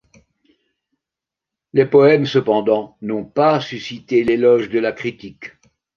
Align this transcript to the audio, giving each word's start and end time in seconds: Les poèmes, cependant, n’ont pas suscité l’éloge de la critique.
Les 1.73 1.85
poèmes, 1.85 2.25
cependant, 2.25 2.97
n’ont 3.03 3.23
pas 3.23 3.61
suscité 3.61 4.23
l’éloge 4.23 4.69
de 4.71 4.79
la 4.79 4.93
critique. 4.93 5.51